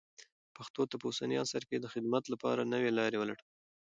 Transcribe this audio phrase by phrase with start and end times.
[0.55, 3.49] پښتو ته په اوسني عصر کې د خدمت لپاره نوې لارې ولټوئ.